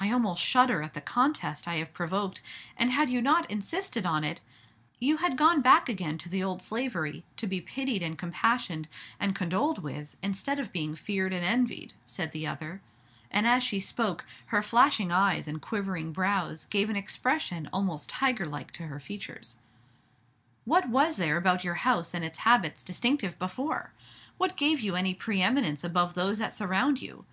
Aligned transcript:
"I 0.00 0.10
almost 0.10 0.42
shudder 0.42 0.82
at 0.82 0.94
the 0.94 1.00
contest 1.00 1.68
I 1.68 1.76
have 1.76 1.92
provoked, 1.92 2.42
and 2.76 2.90
had 2.90 3.08
you 3.08 3.22
not 3.22 3.48
insisted 3.48 4.04
on 4.04 4.24
it" 4.24 4.40
"You 4.98 5.18
had 5.18 5.36
gone 5.38 5.62
back 5.62 5.88
again 5.88 6.18
to 6.18 6.28
the 6.28 6.42
old 6.42 6.62
slavery, 6.62 7.22
to 7.36 7.46
be 7.46 7.60
pitied 7.60 8.02
and 8.02 8.18
compassionated, 8.18 8.88
and 9.20 9.32
condoled 9.32 9.84
with, 9.84 10.16
instead 10.20 10.58
of 10.58 10.72
being 10.72 10.96
feared 10.96 11.32
and 11.32 11.44
envied," 11.46 11.92
said 12.06 12.32
the 12.32 12.48
other; 12.48 12.82
and 13.30 13.46
as 13.46 13.62
she 13.62 13.78
spoke, 13.78 14.26
her 14.46 14.62
flashing 14.62 15.12
eyes 15.12 15.46
and 15.46 15.62
quivering 15.62 16.12
brows 16.12 16.64
gave 16.64 16.90
an 16.90 16.96
expression 16.96 17.70
almost 17.72 18.10
tiger 18.10 18.46
like 18.46 18.72
to 18.72 18.88
her 18.88 18.98
features. 18.98 19.58
"What 20.64 20.88
was 20.88 21.18
there 21.18 21.36
about 21.36 21.62
your 21.62 21.74
house 21.74 22.14
and 22.14 22.24
its 22.24 22.38
habits 22.38 22.82
distinctive 22.82 23.38
before? 23.38 23.92
What 24.38 24.56
gave 24.56 24.80
you 24.80 24.96
any 24.96 25.14
pre 25.14 25.40
eminence 25.40 25.84
above 25.84 26.14
those 26.14 26.38
that 26.40 26.52
surround 26.52 27.00
you? 27.00 27.26